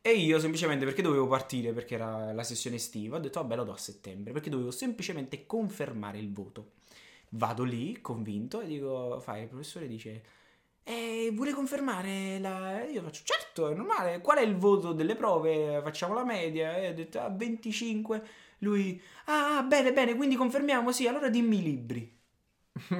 [0.00, 3.64] E io semplicemente perché dovevo partire, perché era la sessione estiva, ho detto vabbè lo
[3.64, 6.72] do a settembre, perché dovevo semplicemente confermare il voto.
[7.30, 10.22] Vado lì, convinto, e dico, fai, il professore dice,
[10.84, 12.84] e vuole confermare la...
[12.84, 15.80] Io faccio, certo, è normale, qual è il voto delle prove?
[15.82, 18.22] Facciamo la media, e ho detto, ah, 25.
[18.58, 22.22] Lui, ah, bene, bene, quindi confermiamo, sì, allora dimmi i libri.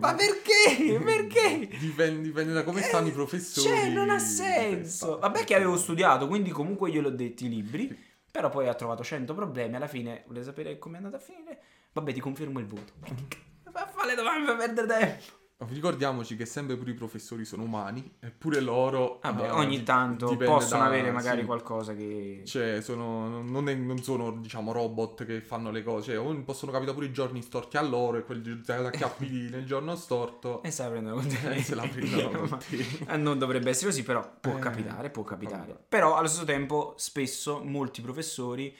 [0.00, 0.98] Ma perché?
[1.02, 1.68] Perché?
[1.78, 3.66] Dipende, dipende da come stanno i professori.
[3.66, 5.18] Cioè, non ha senso.
[5.18, 8.08] Vabbè che avevo studiato, quindi comunque gliel'ho detti i libri.
[8.30, 9.74] Però poi ha trovato 100 problemi.
[9.74, 11.60] Alla fine, volete sapere come è andata a finire?
[11.92, 12.92] Vabbè, ti confermo il voto.
[13.72, 15.39] Ma fa le domande per perdere tempo.
[15.68, 19.18] Ricordiamoci che sempre pure i professori sono umani, eppure loro...
[19.22, 21.46] Vabbè, eh, ogni tanto possono da- avere magari sì.
[21.46, 22.42] qualcosa che...
[22.46, 26.14] Cioè, sono, non, è- non sono, diciamo, robot che fanno le cose.
[26.14, 30.62] Cioè, possono capitare pure i giorni storti a loro e quelli acchiappi nel giorno storto.
[30.62, 31.54] E se la prendono con te.
[31.54, 32.86] Eh, se la prendono con te.
[33.08, 35.66] eh, Non dovrebbe essere così, però può Eh, capitare, può capitare.
[35.66, 35.80] vabbè.
[35.88, 38.74] Però allo stesso tempo, spesso, molti professori,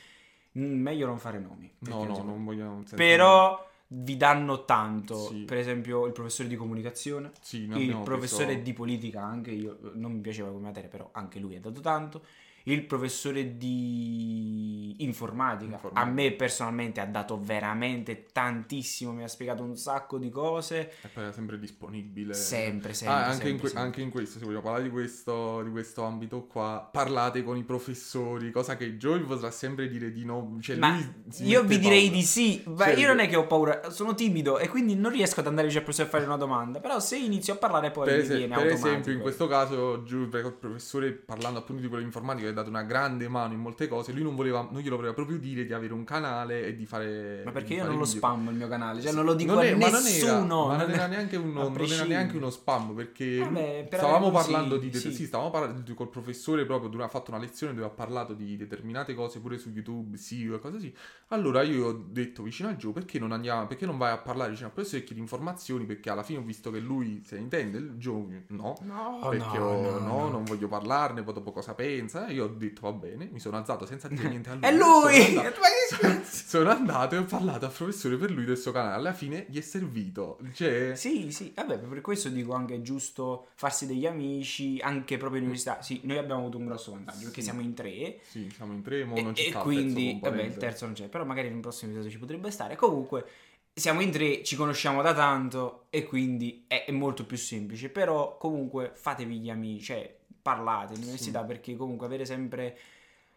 [0.53, 1.71] mh, meglio non fare nomi.
[1.81, 2.83] No, no, non vogliamo...
[2.95, 5.17] Però vi danno tanto.
[5.29, 5.45] Sì.
[5.45, 10.13] Per esempio, il professore di comunicazione, Sì, il professore preso- di politica, anche io non
[10.13, 12.25] mi piaceva come materia, però anche lui ha dato tanto.
[12.65, 16.01] Il professore di informatica, Informatica.
[16.07, 21.09] a me personalmente ha dato veramente tantissimo, mi ha spiegato un sacco di cose, E
[21.09, 22.35] poi era sempre disponibile.
[22.35, 23.17] sempre, sempre.
[23.17, 23.85] Ah, anche, in sempre, que- sempre.
[23.87, 27.63] anche in questo, se vogliamo parlare di questo, di questo ambito qua, parlate con i
[27.65, 30.59] professori, cosa che Joey potrà sempre dire di no.
[30.61, 30.99] Cioè, Ma
[31.39, 32.17] io vi direi paura.
[32.17, 32.63] di sì.
[32.67, 35.47] Beh, Cioè, io non è che ho paura, sono timido e quindi non riesco ad
[35.47, 36.81] andare al professore a fare una domanda.
[36.81, 38.89] Però se inizio a parlare poi Per, mi ese- viene per automatico.
[38.89, 42.83] esempio, in questo caso, perché il professore, parlando appunto di quello informatico, ha dato una
[42.83, 44.13] grande mano in molte cose.
[44.13, 47.43] Lui non voleva, non glielo voleva proprio dire di avere un canale e di fare.
[47.45, 48.17] Ma perché io non lo video.
[48.19, 49.17] spammo il mio canale, cioè Sì.
[49.17, 50.67] non lo dico Non a è- ma non era- nessuno.
[50.67, 54.81] Ma non era neanche uno, a non era neanche uno spam perché Vabbè, stavamo parlando
[54.81, 55.13] sì, di sì.
[55.13, 58.35] sì, stavamo parlando di- col professore proprio dove ha fatto una lezione dove ha parlato
[58.35, 60.95] di determinate cose pure su YouTube, SEO e cose così.
[61.29, 64.51] Allora io ho detto vicino a Gio perché non andiamo, perché non vai a parlare
[64.51, 67.43] vicino al professore e chiedi informazioni perché alla fine ho visto che lui se ne
[67.43, 68.77] intende, il Gio no.
[68.83, 70.29] No, perché no, ho- no, no, no.
[70.31, 72.27] non voglio parlarne, poi dopo cosa pensa.
[72.27, 74.63] E io ho detto va bene, mi sono alzato senza dire niente a lui.
[74.63, 75.15] È lui!
[75.41, 75.61] Sono andato-
[76.03, 78.95] Ma sono andato e ho parlato al professore per lui del suo canale.
[78.95, 80.39] Alla fine gli è servito.
[80.53, 85.39] Cioè, Sì, sì, vabbè, per questo dico anche è giusto farsi degli amici, anche proprio
[85.41, 85.83] in università.
[85.83, 87.43] Sì, noi abbiamo avuto un grosso vantaggio perché Sì.
[87.43, 90.21] siamo in tre sì, siamo in tre, e, non ci e il quindi, vabbè, il
[90.21, 90.59] componente.
[90.59, 92.77] terzo non c'è, però magari nel prossimo episodio ci potrebbe stare.
[92.77, 93.25] Comunque,
[93.73, 97.89] siamo in tre, ci conosciamo da tanto e quindi è, è molto più semplice.
[97.89, 102.77] Però comunque fatevi gli amici, cioè parlate in università perché comunque avere sempre...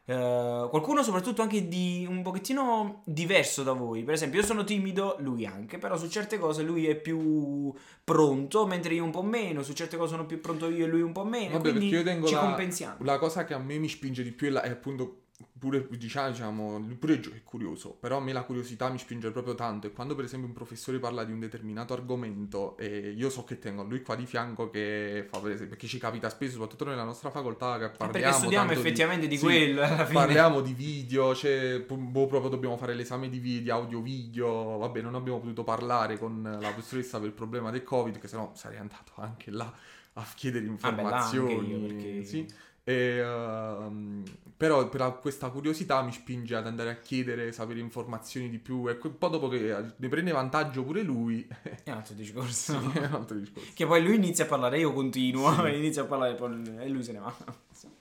[0.06, 4.04] eh, qualcuno soprattutto anche di un pochettino diverso da voi.
[4.04, 8.66] Per esempio io sono timido lui anche però su certe cose lui è più pronto
[8.68, 11.14] mentre io un po' meno su certe cose sono più pronto io e lui un
[11.14, 12.98] po' meno Vabbè, quindi perché io tengo ci la, compensiamo.
[13.00, 15.22] la cosa che a me mi spinge di più è, la- è appunto
[15.58, 19.88] pure diciamo, diciamo pure è curioso, però a me la curiosità mi spinge proprio tanto
[19.88, 23.60] e quando per esempio un professore parla di un determinato argomento e io so che
[23.60, 27.04] tengo lui qua di fianco che fa per esempio, perché ci capita spesso soprattutto nella
[27.04, 31.84] nostra facoltà che parliamo perché studiamo effettivamente di, sì, quello fine Parliamo di video, cioè,
[31.88, 34.78] boh, proprio dobbiamo fare l'esame di video, audio, video.
[34.78, 38.52] Vabbè, non abbiamo potuto parlare con la professoressa per il problema del Covid, che sennò
[38.56, 39.72] sarei andato anche là
[40.14, 41.70] a chiedere Vabbè, là anche informazioni.
[41.70, 42.46] io, perché- sì.
[42.86, 44.24] E, ehm,
[44.58, 48.88] però per questa curiosità mi spinge ad andare a chiedere, sapere informazioni di più.
[48.90, 51.48] E un po' dopo che ne prende vantaggio pure lui,
[51.84, 53.72] è un altro discorso sì, è un altro discorso.
[53.74, 55.74] che poi lui inizia a parlare io continuo Sì.
[55.76, 57.36] inizia a parlare poi e lui se ne va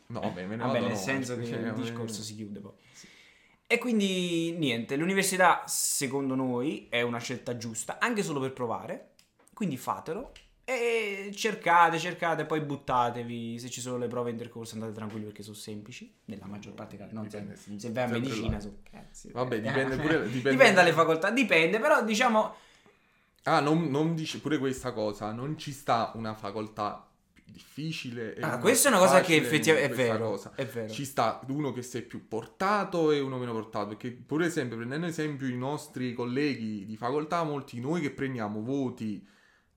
[0.09, 2.61] No, beh, me ne Vabbè, nel no, senso che cioè, il me- discorso si chiude
[2.61, 2.73] poi.
[3.67, 9.13] E quindi niente, l'università secondo noi è una scelta giusta, anche solo per provare,
[9.55, 10.33] quindi fatelo
[10.65, 15.57] e cercate, cercate, poi buttatevi, se ci sono le prove intercorso andate tranquilli perché sono
[15.57, 19.31] semplici, nella maggior parte dei casi, non Dipende, sì, se vai a medicina sono cazzi.
[19.33, 22.55] Vabbè, dipende pure- dipende- dipende dalle facoltà, dipende, però diciamo
[23.45, 27.09] Ah, non, non dice pure questa cosa, non ci sta una facoltà
[27.45, 28.37] difficile.
[28.41, 30.53] ah, questa è una cosa che effettivamente è vero, cosa.
[30.55, 30.93] è vero.
[30.93, 33.89] Ci sta uno che sei più portato e uno meno portato.
[33.89, 39.27] Perché, pure esempio, prendendo esempio i nostri colleghi di facoltà, molti noi che prendiamo voti.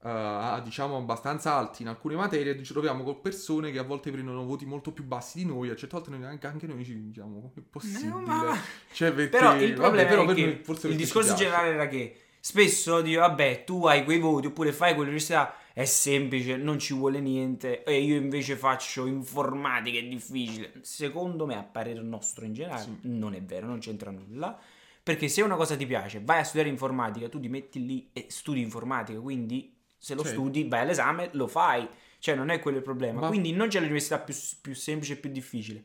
[0.01, 4.43] A- diciamo abbastanza alti in alcune materie ci troviamo con persone che a volte prendono
[4.45, 7.39] voti molto più bassi di noi a certe volte noi anche, anche noi ci diciamo
[7.39, 8.57] come è possibile No, ma-
[8.93, 12.15] Cioè, perché- Però il vabbè, problema però è che forse il discorso generale era che
[12.39, 17.19] spesso dico, vabbè, tu hai quei voti oppure fai quell'università, è semplice, non ci vuole
[17.19, 20.71] niente, e io invece faccio informatica, è difficile.
[20.81, 22.97] Secondo me, a parere nostro in generale, Sì.
[23.01, 24.55] non è vero, non c'entra nulla.
[25.01, 28.27] Perché se una cosa ti piace, vai a studiare informatica, tu ti metti lì e
[28.29, 29.74] studi informatica, quindi
[30.05, 30.29] se lo Sì.
[30.33, 31.87] studi, vai all'esame, lo fai.
[32.19, 33.21] Cioè, non è quello il problema.
[33.21, 35.83] Ma- Quindi non c'è l'università più, più semplice e più difficile.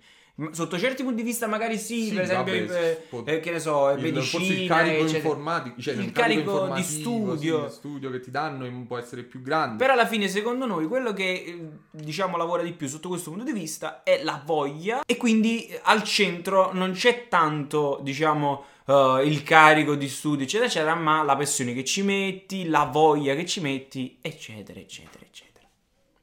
[0.52, 3.59] Sotto certi punti di vista, magari sì, Sì, per esempio, vabbè, eh, eh, che ne
[3.59, 5.16] so, il, medicina, il carico eccetera.
[5.18, 7.59] informatico, cioè Il il, carico di studio.
[7.61, 9.76] sì, di studio che ti danno può essere più grande.
[9.76, 13.44] Però alla fine, secondo noi, quello che eh, diciamo lavora di più sotto questo punto
[13.44, 15.00] di vista è la voglia.
[15.06, 20.68] E quindi eh, al centro non c'è tanto, diciamo, eh, il carico di studio, eccetera,
[20.68, 25.68] eccetera, ma la passione che ci metti, la voglia che ci metti, eccetera, eccetera, eccetera.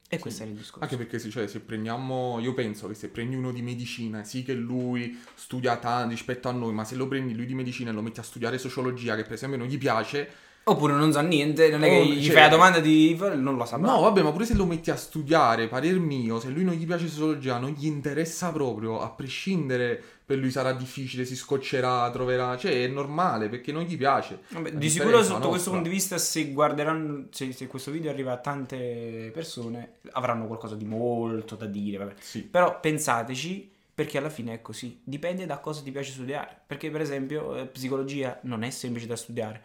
[0.10, 0.80] E questo è il discorso.
[0.80, 4.43] Anche perché se, cioè, se prendiamo, io penso che se prendi uno di medicina, sì
[4.43, 7.93] che lui studia tanto rispetto a noi, ma se lo prendi lui di medicina e
[7.93, 10.30] lo metti a studiare sociologia, che per esempio non gli piace,
[10.69, 13.15] Oppure non sa niente, non è Oh, che gli cioè- fai la domanda di...
[13.36, 13.77] non lo sa.
[13.77, 16.86] No, vabbè, ma pure se lo metti a studiare, parer mio, se lui non gli
[16.86, 22.58] piace sociologia, non gli interessa proprio, a prescindere, per lui sarà difficile, si scoccerà, troverà,
[22.58, 24.41] cioè è normale perché non gli piace.
[24.49, 25.71] Vabbè, di sicuro sotto questo nostra.
[25.71, 30.75] punto di vista se guarderanno se, se questo video arriva a tante persone avranno qualcosa
[30.75, 32.13] di molto da dire vabbè.
[32.19, 36.91] Sì, però pensateci perché alla fine è così dipende da cosa ti piace studiare perché
[36.91, 39.62] per esempio eh, psicologia non è semplice da studiare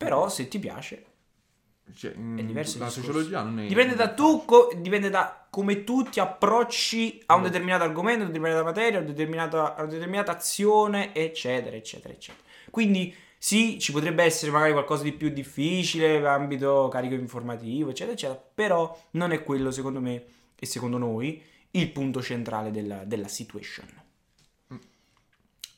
[0.00, 1.04] però se ti piace
[1.94, 3.10] cioè, mm, diverso la discorso.
[3.10, 3.66] sociologia non è...
[3.66, 8.28] dipende da tu co- dipende da come tu ti approcci a un determinato argomento a
[8.28, 13.78] una determinata materia a una determinata, a una determinata azione eccetera eccetera eccetera quindi sì
[13.78, 19.32] ci potrebbe essere magari qualcosa di più difficile ambito carico informativo eccetera eccetera però non
[19.32, 20.24] è quello secondo me
[20.58, 23.86] e secondo noi il punto centrale della, della situation
[24.72, 24.76] Mm.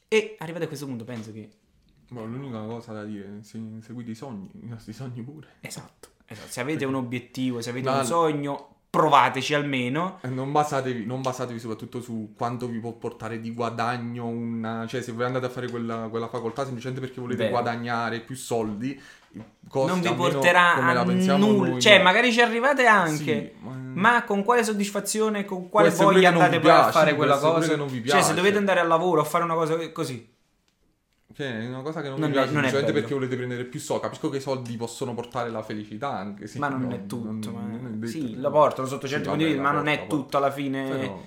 [0.08, 1.48] e arrivati a questo punto penso che
[2.12, 5.46] Boh, l'unica cosa da dire, se, seguite i sogni, i nostri sogni pure.
[5.60, 6.48] esatto, esatto.
[6.50, 8.04] se avete un obiettivo se avete No, un no.
[8.04, 13.54] sogno provateci almeno E Non basatevi, non basatevi soprattutto su quanto vi può portare di
[13.54, 14.84] guadagno una...
[14.86, 17.52] Cioè, se voi andate a fare quella, quella facoltà semplicemente perché volete Vero.
[17.52, 19.00] guadagnare più soldi,
[19.66, 21.80] costa non vi porterà a nulla.
[21.80, 22.02] Cioè, no.
[22.04, 23.54] magari ci arrivate anche.
[23.58, 23.80] Sì, ma...
[23.94, 27.76] Ma con quale soddisfazione, con quale voglia andate poi a piace, fare quella cosa?
[27.76, 28.34] non vi Cioè, se piace.
[28.34, 30.31] dovete andare al lavoro a fare una cosa così,
[31.34, 34.02] Cioè, è una cosa che non, Non mi piace semplicemente perché volete prendere più soldi.
[34.02, 37.24] Capisco che i soldi possono portare la felicità anche sì, ma non no, è tutto.
[37.24, 39.86] non- ma- non è sì, che- lo portano sotto certi punti di vista, ma non
[39.88, 40.88] è tutto alla fine.
[40.88, 41.24] Però-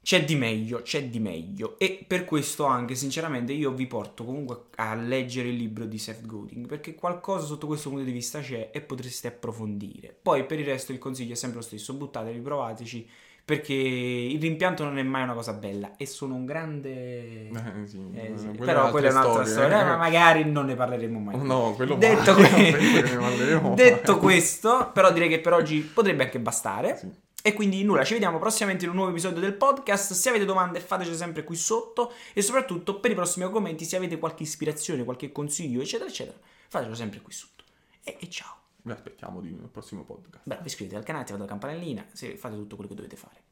[0.00, 1.78] C'è di meglio, c'è di meglio.
[1.78, 6.24] E per questo anche, sinceramente, io vi porto comunque a leggere il libro di Seth
[6.24, 10.16] Godin, perché qualcosa sotto questo punto di vista c'è e potreste approfondire.
[10.22, 13.06] Poi per il resto il consiglio è sempre lo stesso, buttatevi, provateci,
[13.48, 17.48] perché il rimpianto non è mai una cosa bella e sono un grande...
[17.48, 19.84] Eh, sì, Eh, sì, Però è quella è un'altra storia, storia, eh.
[19.84, 21.46] ma magari non ne parleremo mai.
[21.46, 22.72] No, quello detto, mai.
[22.76, 26.98] que- detto questo, però direi che per oggi potrebbe anche bastare.
[26.98, 27.10] Sì.
[27.42, 30.12] E quindi nulla, ci vediamo prossimamente in un nuovo episodio del podcast.
[30.12, 34.18] Se avete domande fatecele sempre qui sotto e soprattutto per i prossimi argomenti se avete
[34.18, 36.36] qualche ispirazione, qualche consiglio, eccetera, eccetera,
[36.68, 37.64] fatelo sempre qui sotto.
[38.04, 38.57] E, e ciao.
[38.88, 40.46] Vi aspettiamo di- nel prossimo podcast.
[40.46, 43.42] Beh, iscrivetevi al canale, attivate la campanellina, se fate tutto quello che dovete fare.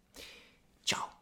[0.82, 1.15] Ciao.